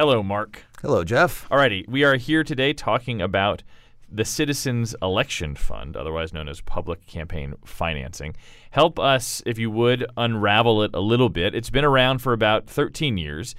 [0.00, 0.64] Hello, Mark.
[0.80, 1.46] Hello, Jeff.
[1.50, 3.62] Alrighty, we are here today talking about
[4.10, 8.34] the Citizens Election Fund, otherwise known as public campaign financing.
[8.70, 11.54] Help us, if you would, unravel it a little bit.
[11.54, 13.54] It's been around for about 13 years.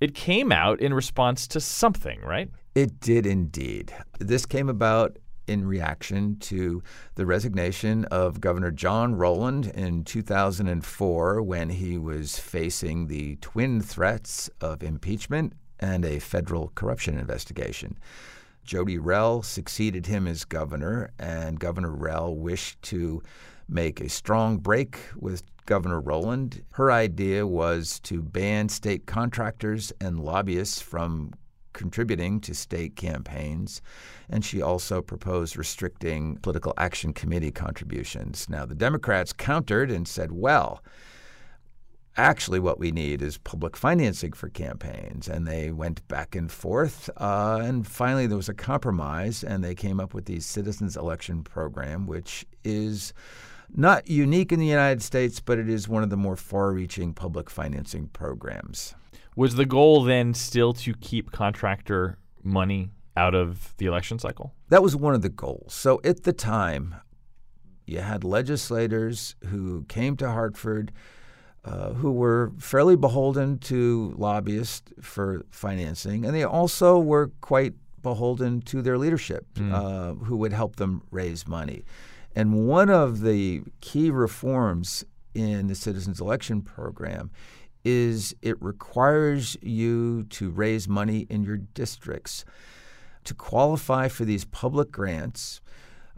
[0.00, 2.50] It came out in response to something, right?
[2.74, 3.92] It did indeed.
[4.18, 6.82] This came about in reaction to
[7.16, 14.48] the resignation of Governor John Rowland in 2004 when he was facing the twin threats
[14.62, 17.98] of impeachment and a federal corruption investigation.
[18.64, 23.22] Jodi Rell succeeded him as governor, and Governor Rell wished to
[23.68, 26.62] make a strong break with Governor Rowland.
[26.72, 31.32] Her idea was to ban state contractors and lobbyists from
[31.72, 33.82] contributing to state campaigns.
[34.30, 38.48] And she also proposed restricting political action committee contributions.
[38.48, 40.82] Now, the Democrats countered and said, well,
[42.16, 45.28] actually what we need is public financing for campaigns.
[45.28, 47.10] And they went back and forth.
[47.16, 51.42] Uh, and finally, there was a compromise, and they came up with the Citizens Election
[51.42, 53.12] Program, which is
[53.74, 57.12] not unique in the United States, but it is one of the more far reaching
[57.12, 58.94] public financing programs.
[59.36, 64.54] Was the goal then still to keep contractor money out of the election cycle?
[64.68, 65.74] That was one of the goals.
[65.74, 66.94] So at the time,
[67.86, 70.92] you had legislators who came to Hartford
[71.64, 78.60] uh, who were fairly beholden to lobbyists for financing, and they also were quite beholden
[78.60, 79.72] to their leadership, mm.
[79.72, 81.82] uh, who would help them raise money.
[82.36, 85.04] And one of the key reforms
[85.34, 87.30] in the Citizens Election Program
[87.84, 92.44] is it requires you to raise money in your districts.
[93.24, 95.60] To qualify for these public grants,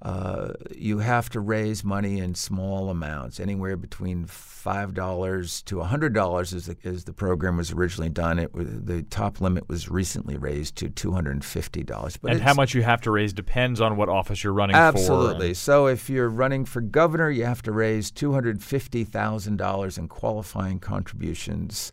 [0.03, 6.13] uh, you have to raise money in small amounts, anywhere between five dollars to hundred
[6.13, 8.39] dollars, as the, as the program was originally done.
[8.39, 12.19] It was, the top limit was recently raised to two hundred and fifty dollars.
[12.29, 15.07] And how much you have to raise depends on what office you're running absolutely.
[15.07, 15.31] for.
[15.31, 15.55] Absolutely.
[15.55, 19.97] So if you're running for governor, you have to raise two hundred fifty thousand dollars
[19.97, 21.93] in qualifying contributions.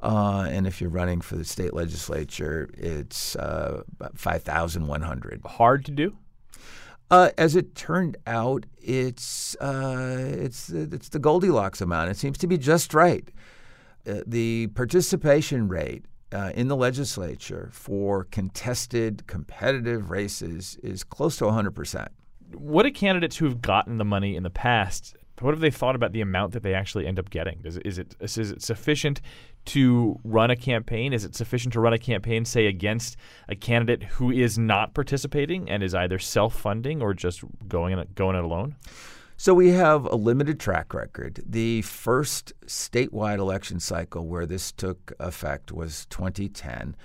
[0.00, 5.02] Uh, and if you're running for the state legislature, it's uh, about five thousand one
[5.02, 5.40] hundred.
[5.44, 6.16] Hard to do.
[7.10, 12.10] Uh, as it turned out, it's uh, it's it's the Goldilocks amount.
[12.10, 13.28] It seems to be just right.
[14.06, 21.46] Uh, the participation rate uh, in the legislature for contested, competitive races is close to
[21.46, 22.08] 100 percent.
[22.54, 25.94] What do candidates who have gotten the money in the past what have they thought
[25.94, 27.60] about the amount that they actually end up getting?
[27.64, 29.20] Is, it is it sufficient
[29.66, 31.12] to run a campaign?
[31.12, 33.16] Is it sufficient to run a campaign, say, against
[33.48, 38.44] a candidate who is not participating and is either self-funding or just going going it
[38.44, 38.76] alone?
[39.36, 41.44] So we have a limited track record.
[41.46, 46.96] The first statewide election cycle where this took effect was 2010.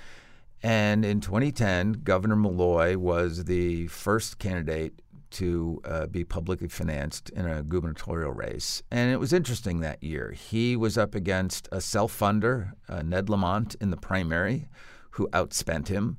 [0.63, 4.99] And in 2010, Governor Malloy was the first candidate
[5.33, 8.83] to uh, be publicly financed in a gubernatorial race.
[8.91, 10.31] And it was interesting that year.
[10.31, 14.67] He was up against a self funder, uh, Ned Lamont, in the primary,
[15.11, 16.17] who outspent him.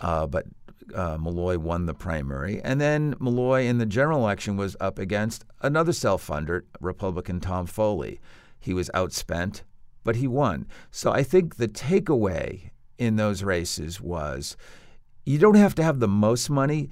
[0.00, 0.46] Uh, but
[0.94, 2.60] uh, Malloy won the primary.
[2.62, 7.66] And then Malloy in the general election was up against another self funder, Republican Tom
[7.66, 8.20] Foley.
[8.58, 9.62] He was outspent,
[10.04, 10.66] but he won.
[10.90, 14.56] So I think the takeaway in those races was
[15.24, 16.88] you don't have to have the most money,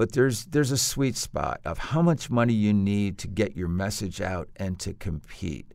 [0.00, 3.68] but there's there's a sweet spot of how much money you need to get your
[3.68, 5.74] message out and to compete.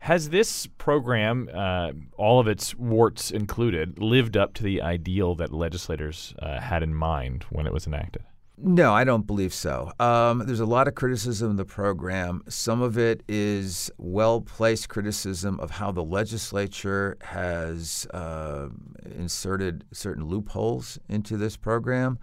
[0.00, 5.54] Has this program, uh, all of its warts included, lived up to the ideal that
[5.54, 8.24] legislators uh, had in mind when it was enacted?
[8.58, 9.90] No, I don't believe so.
[9.98, 12.42] Um, there's a lot of criticism of the program.
[12.50, 18.68] Some of it is well placed criticism of how the legislature has uh,
[19.16, 22.18] inserted certain loopholes into this program.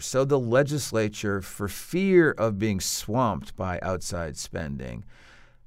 [0.00, 5.04] So the legislature, for fear of being swamped by outside spending,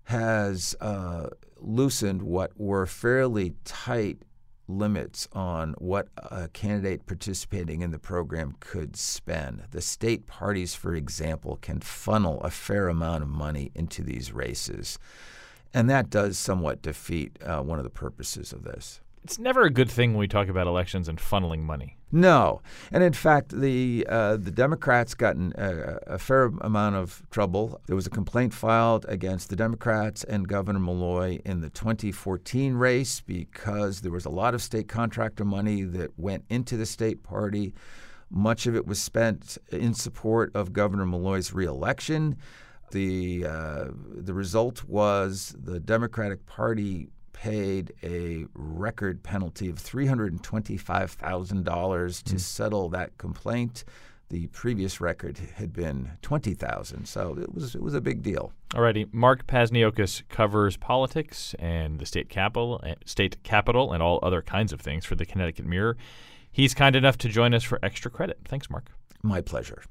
[0.03, 1.27] has uh,
[1.59, 4.23] loosened what were fairly tight
[4.69, 9.63] limits on what a candidate participating in the program could spend.
[9.71, 14.97] The state parties, for example, can funnel a fair amount of money into these races.
[15.73, 19.01] And that does somewhat defeat uh, one of the purposes of this.
[19.23, 21.97] It's never a good thing when we talk about elections and funneling money.
[22.11, 27.79] No, and in fact, the uh, the Democrats got a, fair amount of trouble.
[27.85, 33.21] There was a complaint filed against the Democrats and Governor Malloy in the 2014 race
[33.21, 37.73] because there was a lot of state contractor money that went into the state party.
[38.29, 42.35] Much of it was spent in support of Governor Malloy's reelection.
[42.91, 43.85] The uh,
[44.15, 47.09] the result was the Democratic Party
[47.41, 53.83] paid a record penalty of $325,000 to settle that complaint.
[54.29, 58.53] The previous record had been 20,000, so it was it was a big deal.
[58.69, 64.43] Alrighty, Mark Pazniokas covers politics and the state capital, eh, state capital, and all other
[64.43, 65.97] kinds of things for the Connecticut Mirror.
[66.51, 68.37] He's kind enough to join us for extra credit.
[68.45, 68.91] Thanks, Mark.
[69.23, 69.81] My pleasure.